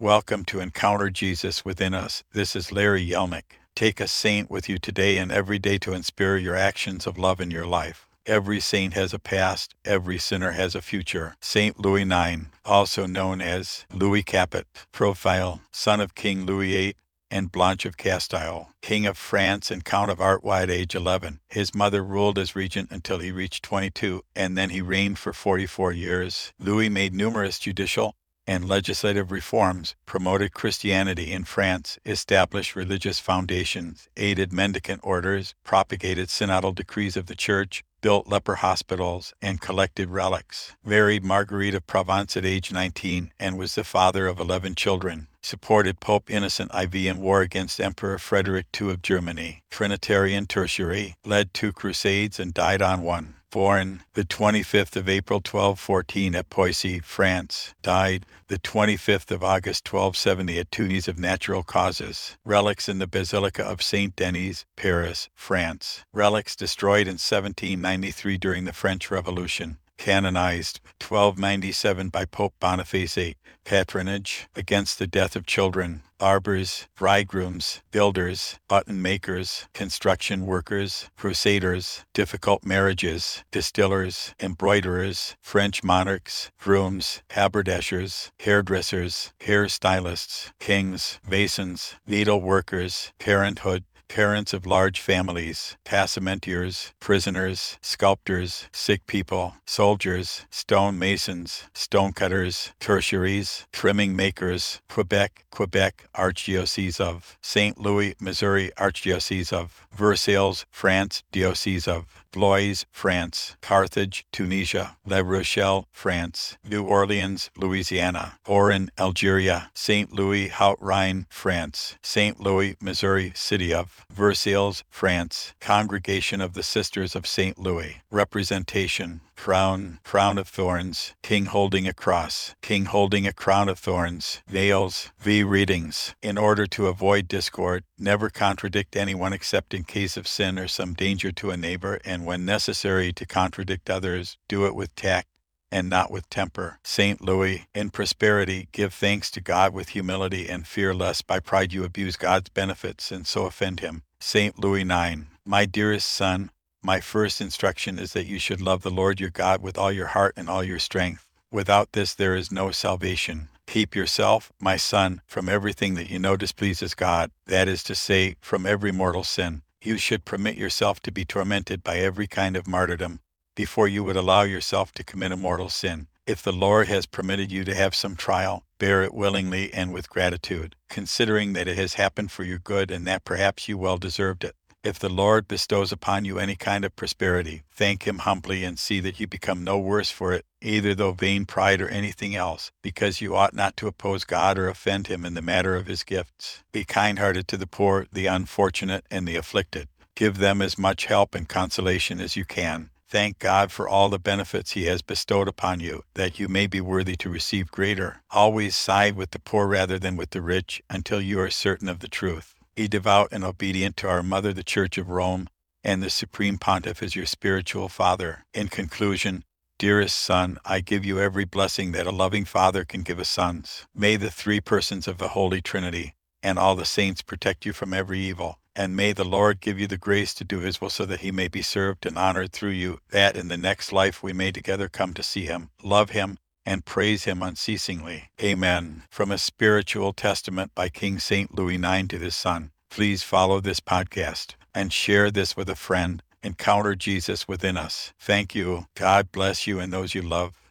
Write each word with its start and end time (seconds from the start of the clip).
Welcome 0.00 0.44
to 0.46 0.58
Encounter 0.58 1.08
Jesus 1.08 1.64
Within 1.64 1.94
Us. 1.94 2.24
This 2.32 2.56
is 2.56 2.72
Larry 2.72 3.06
Yelnick. 3.08 3.60
Take 3.76 4.00
a 4.00 4.08
saint 4.08 4.50
with 4.50 4.68
you 4.68 4.76
today 4.76 5.18
and 5.18 5.30
every 5.30 5.60
day 5.60 5.78
to 5.78 5.92
inspire 5.92 6.36
your 6.36 6.56
actions 6.56 7.06
of 7.06 7.16
love 7.16 7.40
in 7.40 7.52
your 7.52 7.64
life. 7.64 8.08
Every 8.26 8.58
saint 8.58 8.94
has 8.94 9.14
a 9.14 9.20
past, 9.20 9.76
every 9.84 10.18
sinner 10.18 10.50
has 10.50 10.74
a 10.74 10.82
future. 10.82 11.36
Saint 11.40 11.78
Louis 11.78 12.02
IX, 12.02 12.46
also 12.64 13.06
known 13.06 13.40
as 13.40 13.86
Louis 13.92 14.24
Capet, 14.24 14.64
profile, 14.90 15.60
son 15.70 16.00
of 16.00 16.16
King 16.16 16.44
Louis 16.44 16.72
VIII 16.72 16.96
and 17.30 17.52
Blanche 17.52 17.86
of 17.86 17.96
Castile, 17.96 18.70
King 18.82 19.06
of 19.06 19.16
France 19.16 19.70
and 19.70 19.84
Count 19.84 20.10
of 20.10 20.20
Artois 20.20 20.62
at 20.62 20.70
age 20.70 20.96
11. 20.96 21.38
His 21.48 21.72
mother 21.72 22.02
ruled 22.02 22.36
as 22.36 22.56
regent 22.56 22.90
until 22.90 23.20
he 23.20 23.30
reached 23.30 23.62
22, 23.62 24.22
and 24.34 24.58
then 24.58 24.70
he 24.70 24.82
reigned 24.82 25.20
for 25.20 25.32
44 25.32 25.92
years. 25.92 26.52
Louis 26.58 26.88
made 26.88 27.14
numerous 27.14 27.60
judicial 27.60 28.16
and 28.46 28.68
legislative 28.68 29.30
reforms, 29.30 29.94
promoted 30.06 30.54
Christianity 30.54 31.32
in 31.32 31.44
France, 31.44 31.98
established 32.04 32.76
religious 32.76 33.18
foundations, 33.18 34.08
aided 34.16 34.52
mendicant 34.52 35.00
orders, 35.02 35.54
propagated 35.64 36.28
synodal 36.28 36.74
decrees 36.74 37.16
of 37.16 37.26
the 37.26 37.34
Church, 37.34 37.84
built 38.00 38.28
leper 38.28 38.56
hospitals, 38.56 39.32
and 39.40 39.62
collected 39.62 40.10
relics. 40.10 40.74
Married 40.84 41.24
Marguerite 41.24 41.74
of 41.74 41.86
Provence 41.86 42.36
at 42.36 42.44
age 42.44 42.70
19 42.70 43.32
and 43.40 43.56
was 43.56 43.74
the 43.74 43.84
father 43.84 44.26
of 44.26 44.38
11 44.38 44.74
children. 44.74 45.28
Supported 45.40 46.00
Pope 46.00 46.30
Innocent 46.30 46.70
IV 46.74 46.94
in 46.94 47.18
war 47.18 47.40
against 47.40 47.80
Emperor 47.80 48.18
Frederick 48.18 48.66
II 48.78 48.90
of 48.90 49.02
Germany. 49.02 49.62
Trinitarian 49.70 50.46
tertiary, 50.46 51.14
led 51.24 51.54
two 51.54 51.72
crusades 51.72 52.38
and 52.38 52.52
died 52.52 52.82
on 52.82 53.02
one 53.02 53.36
born 53.54 54.02
the 54.14 54.24
25th 54.24 54.96
of 54.96 55.08
April 55.08 55.36
1214 55.36 56.34
at 56.34 56.50
Poissy, 56.50 56.98
France, 56.98 57.72
died 57.82 58.26
the 58.48 58.58
25th 58.58 59.30
of 59.30 59.44
August 59.44 59.86
1270 59.86 60.58
at 60.58 60.72
Tunis 60.72 61.06
of 61.06 61.20
natural 61.20 61.62
causes. 61.62 62.36
Relics 62.44 62.88
in 62.88 62.98
the 62.98 63.06
Basilica 63.06 63.62
of 63.62 63.80
Saint 63.80 64.16
Denis, 64.16 64.64
Paris, 64.74 65.28
France. 65.36 66.04
Relics 66.12 66.56
destroyed 66.56 67.06
in 67.06 67.14
1793 67.14 68.38
during 68.38 68.64
the 68.64 68.72
French 68.72 69.08
Revolution 69.08 69.78
canonized 69.96 70.80
1297 71.00 72.08
by 72.08 72.24
Pope 72.24 72.54
Boniface. 72.60 73.34
Patronage 73.64 74.46
against 74.54 74.98
the 74.98 75.06
death 75.06 75.34
of 75.34 75.46
children, 75.46 76.02
barbers, 76.18 76.86
bridegrooms, 76.96 77.82
builders, 77.90 78.58
button 78.68 79.00
makers, 79.00 79.66
construction 79.72 80.44
workers, 80.44 81.08
crusaders, 81.16 82.04
difficult 82.12 82.64
marriages, 82.64 83.42
distillers, 83.50 84.34
embroiderers, 84.38 85.36
French 85.40 85.82
monarchs, 85.82 86.50
grooms, 86.58 87.22
haberdashers, 87.30 88.32
hairdressers, 88.40 89.32
hair 89.40 89.68
stylists, 89.68 90.52
kings, 90.60 91.18
masons, 91.26 91.94
needle 92.06 92.40
workers, 92.40 93.12
parenthood, 93.18 93.84
parents 94.08 94.52
of 94.52 94.66
large 94.66 95.00
families, 95.00 95.76
passementiers, 95.84 96.92
prisoners, 97.00 97.78
sculptors, 97.82 98.68
sick 98.72 99.06
people, 99.06 99.54
soldiers, 99.66 100.46
stone 100.50 100.98
masons, 100.98 101.64
stonecutters, 101.74 102.72
tertiaries, 102.80 103.66
trimming 103.72 104.16
makers, 104.16 104.80
Quebec, 104.88 105.44
Quebec, 105.50 106.08
Archdiocese 106.14 107.00
of 107.00 107.38
St. 107.42 107.78
Louis, 107.78 108.14
Missouri, 108.20 108.70
Archdiocese 108.76 109.52
of 109.52 109.86
Versailles, 109.92 110.64
France, 110.70 111.22
Diocese 111.32 111.86
of 111.86 112.24
Blois, 112.32 112.84
France, 112.90 113.56
Carthage, 113.60 114.26
Tunisia, 114.32 114.96
La 115.06 115.20
Rochelle, 115.20 115.86
France, 115.92 116.56
New 116.64 116.82
Orleans, 116.82 117.48
Louisiana, 117.56 118.38
Oran, 118.44 118.90
Algeria, 118.98 119.70
St. 119.72 120.12
Louis, 120.12 120.48
Haut 120.48 120.76
Rhine, 120.80 121.26
France, 121.30 121.96
St. 122.02 122.40
Louis, 122.40 122.76
Missouri, 122.80 123.32
City 123.36 123.72
of 123.72 123.93
Versailles, 124.10 124.82
France, 124.90 125.54
Congregation 125.60 126.40
of 126.40 126.54
the 126.54 126.62
Sisters 126.62 127.14
of 127.14 127.26
St. 127.26 127.58
Louis, 127.58 128.02
Representation, 128.10 129.20
crown, 129.36 129.98
crown 130.04 130.38
of 130.38 130.48
thorns, 130.48 131.14
king 131.22 131.46
holding 131.46 131.86
a 131.88 131.92
cross, 131.92 132.54
king 132.62 132.84
holding 132.86 133.26
a 133.26 133.32
crown 133.32 133.68
of 133.68 133.78
thorns, 133.78 134.42
nails, 134.50 135.10
V 135.18 135.42
readings. 135.42 136.14
In 136.22 136.38
order 136.38 136.66
to 136.68 136.86
avoid 136.86 137.28
discord, 137.28 137.84
never 137.98 138.30
contradict 138.30 138.96
anyone 138.96 139.32
except 139.32 139.74
in 139.74 139.84
case 139.84 140.16
of 140.16 140.28
sin 140.28 140.58
or 140.58 140.68
some 140.68 140.94
danger 140.94 141.32
to 141.32 141.50
a 141.50 141.56
neighbor, 141.56 142.00
and 142.04 142.24
when 142.24 142.44
necessary 142.44 143.12
to 143.12 143.26
contradict 143.26 143.90
others, 143.90 144.38
do 144.48 144.66
it 144.66 144.74
with 144.74 144.94
tact 144.94 145.28
and 145.74 145.90
not 145.90 146.08
with 146.08 146.30
temper. 146.30 146.78
St. 146.84 147.20
Louis, 147.20 147.66
in 147.74 147.90
prosperity, 147.90 148.68
give 148.70 148.94
thanks 148.94 149.28
to 149.32 149.40
God 149.40 149.74
with 149.74 149.88
humility 149.88 150.48
and 150.48 150.68
fear 150.68 150.94
lest 150.94 151.26
by 151.26 151.40
pride 151.40 151.72
you 151.72 151.82
abuse 151.82 152.14
God's 152.16 152.48
benefits 152.48 153.10
and 153.10 153.26
so 153.26 153.44
offend 153.46 153.80
him. 153.80 154.04
St. 154.20 154.56
Louis 154.56 154.82
IX, 154.82 155.22
my 155.44 155.66
dearest 155.66 156.08
son, 156.08 156.52
my 156.80 157.00
first 157.00 157.40
instruction 157.40 157.98
is 157.98 158.12
that 158.12 158.26
you 158.26 158.38
should 158.38 158.60
love 158.60 158.82
the 158.82 158.90
Lord 158.90 159.18
your 159.18 159.30
God 159.30 159.62
with 159.62 159.76
all 159.76 159.90
your 159.90 160.06
heart 160.06 160.34
and 160.36 160.48
all 160.48 160.62
your 160.62 160.78
strength. 160.78 161.26
Without 161.50 161.90
this, 161.90 162.14
there 162.14 162.36
is 162.36 162.52
no 162.52 162.70
salvation. 162.70 163.48
Keep 163.66 163.96
yourself, 163.96 164.52
my 164.60 164.76
son, 164.76 165.22
from 165.26 165.48
everything 165.48 165.94
that 165.94 166.08
you 166.08 166.20
know 166.20 166.36
displeases 166.36 166.94
God, 166.94 167.32
that 167.46 167.66
is 167.66 167.82
to 167.84 167.96
say, 167.96 168.36
from 168.40 168.64
every 168.64 168.92
mortal 168.92 169.24
sin. 169.24 169.62
You 169.82 169.98
should 169.98 170.24
permit 170.24 170.56
yourself 170.56 171.00
to 171.00 171.10
be 171.10 171.24
tormented 171.24 171.82
by 171.82 171.98
every 171.98 172.28
kind 172.28 172.56
of 172.56 172.68
martyrdom 172.68 173.18
before 173.54 173.88
you 173.88 174.04
would 174.04 174.16
allow 174.16 174.42
yourself 174.42 174.92
to 174.92 175.04
commit 175.04 175.32
a 175.32 175.36
mortal 175.36 175.68
sin. 175.68 176.08
If 176.26 176.42
the 176.42 176.52
Lord 176.52 176.88
has 176.88 177.06
permitted 177.06 177.52
you 177.52 177.64
to 177.64 177.74
have 177.74 177.94
some 177.94 178.16
trial, 178.16 178.64
bear 178.78 179.02
it 179.02 179.12
willingly 179.12 179.72
and 179.72 179.92
with 179.92 180.08
gratitude, 180.08 180.74
considering 180.88 181.52
that 181.52 181.68
it 181.68 181.76
has 181.76 181.94
happened 181.94 182.32
for 182.32 182.44
your 182.44 182.58
good 182.58 182.90
and 182.90 183.06
that 183.06 183.24
perhaps 183.24 183.68
you 183.68 183.76
well 183.76 183.98
deserved 183.98 184.44
it. 184.44 184.56
If 184.82 184.98
the 184.98 185.08
Lord 185.08 185.48
bestows 185.48 185.92
upon 185.92 186.26
you 186.26 186.38
any 186.38 186.56
kind 186.56 186.84
of 186.84 186.94
prosperity, 186.94 187.62
thank 187.72 188.06
him 188.06 188.18
humbly 188.18 188.64
and 188.64 188.78
see 188.78 189.00
that 189.00 189.18
you 189.18 189.26
become 189.26 189.64
no 189.64 189.78
worse 189.78 190.10
for 190.10 190.34
it, 190.34 190.44
either 190.60 190.94
through 190.94 191.14
vain 191.14 191.46
pride 191.46 191.80
or 191.80 191.88
anything 191.88 192.34
else, 192.34 192.70
because 192.82 193.22
you 193.22 193.34
ought 193.34 193.54
not 193.54 193.78
to 193.78 193.86
oppose 193.86 194.24
God 194.24 194.58
or 194.58 194.68
offend 194.68 195.06
him 195.06 195.24
in 195.24 195.32
the 195.32 195.40
matter 195.40 195.74
of 195.74 195.86
his 195.86 196.04
gifts. 196.04 196.62
Be 196.70 196.84
kind 196.84 197.18
hearted 197.18 197.48
to 197.48 197.56
the 197.56 197.66
poor, 197.66 198.06
the 198.12 198.26
unfortunate, 198.26 199.06
and 199.10 199.26
the 199.26 199.36
afflicted. 199.36 199.88
Give 200.14 200.36
them 200.36 200.60
as 200.60 200.76
much 200.78 201.06
help 201.06 201.34
and 201.34 201.48
consolation 201.48 202.20
as 202.20 202.36
you 202.36 202.44
can. 202.44 202.90
Thank 203.14 203.38
God 203.38 203.70
for 203.70 203.88
all 203.88 204.08
the 204.08 204.18
benefits 204.18 204.72
He 204.72 204.86
has 204.86 205.00
bestowed 205.00 205.46
upon 205.46 205.78
you, 205.78 206.02
that 206.14 206.40
you 206.40 206.48
may 206.48 206.66
be 206.66 206.80
worthy 206.80 207.14
to 207.18 207.30
receive 207.30 207.70
greater. 207.70 208.24
Always 208.32 208.74
side 208.74 209.14
with 209.14 209.30
the 209.30 209.38
poor 209.38 209.68
rather 209.68 210.00
than 210.00 210.16
with 210.16 210.30
the 210.30 210.42
rich 210.42 210.82
until 210.90 211.20
you 211.20 211.38
are 211.38 211.48
certain 211.48 211.88
of 211.88 212.00
the 212.00 212.08
truth. 212.08 212.56
Be 212.74 212.88
devout 212.88 213.28
and 213.30 213.44
obedient 213.44 213.96
to 213.98 214.08
our 214.08 214.24
Mother, 214.24 214.52
the 214.52 214.64
Church 214.64 214.98
of 214.98 215.10
Rome, 215.10 215.46
and 215.84 216.02
the 216.02 216.10
Supreme 216.10 216.58
Pontiff 216.58 217.04
as 217.04 217.14
your 217.14 217.24
spiritual 217.24 217.88
father. 217.88 218.46
In 218.52 218.66
conclusion, 218.66 219.44
Dearest 219.78 220.16
son, 220.16 220.58
I 220.64 220.80
give 220.80 221.04
you 221.04 221.20
every 221.20 221.44
blessing 221.44 221.92
that 221.92 222.08
a 222.08 222.10
loving 222.10 222.44
father 222.44 222.84
can 222.84 223.02
give 223.02 223.20
a 223.20 223.24
son's. 223.24 223.86
May 223.94 224.16
the 224.16 224.28
three 224.28 224.60
persons 224.60 225.06
of 225.06 225.18
the 225.18 225.28
Holy 225.28 225.60
Trinity 225.60 226.16
and 226.42 226.58
all 226.58 226.74
the 226.74 226.84
saints 226.84 227.22
protect 227.22 227.64
you 227.64 227.72
from 227.72 227.94
every 227.94 228.18
evil. 228.18 228.58
And 228.76 228.96
may 228.96 229.12
the 229.12 229.24
Lord 229.24 229.60
give 229.60 229.78
you 229.78 229.86
the 229.86 229.96
grace 229.96 230.34
to 230.34 230.44
do 230.44 230.58
his 230.58 230.80
will 230.80 230.90
so 230.90 231.04
that 231.06 231.20
he 231.20 231.30
may 231.30 231.48
be 231.48 231.62
served 231.62 232.06
and 232.06 232.18
honored 232.18 232.52
through 232.52 232.70
you, 232.70 233.00
that 233.10 233.36
in 233.36 233.48
the 233.48 233.56
next 233.56 233.92
life 233.92 234.22
we 234.22 234.32
may 234.32 234.50
together 234.50 234.88
come 234.88 235.14
to 235.14 235.22
see 235.22 235.44
him, 235.44 235.70
love 235.82 236.10
him, 236.10 236.38
and 236.66 236.84
praise 236.84 237.24
him 237.24 237.42
unceasingly. 237.42 238.30
Amen. 238.42 239.02
From 239.10 239.30
a 239.30 239.38
spiritual 239.38 240.12
testament 240.12 240.72
by 240.74 240.88
King 240.88 241.18
St. 241.18 241.54
Louis 241.54 241.76
IX 241.76 242.08
to 242.08 242.18
his 242.18 242.34
son. 242.34 242.70
Please 242.90 243.22
follow 243.22 243.60
this 243.60 243.80
podcast 243.80 244.54
and 244.74 244.92
share 244.92 245.30
this 245.30 245.56
with 245.56 245.68
a 245.68 245.76
friend. 245.76 246.22
Encounter 246.42 246.94
Jesus 246.94 247.48
within 247.48 247.76
us. 247.76 248.12
Thank 248.18 248.54
you. 248.54 248.86
God 248.94 249.32
bless 249.32 249.66
you 249.66 249.78
and 249.78 249.92
those 249.92 250.14
you 250.14 250.22
love. 250.22 250.63